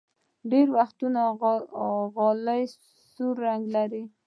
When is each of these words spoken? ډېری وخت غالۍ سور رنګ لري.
ډېری 0.49 0.71
وخت 0.77 0.97
غالۍ 2.15 2.61
سور 3.13 3.35
رنګ 3.45 3.63
لري. 3.75 4.03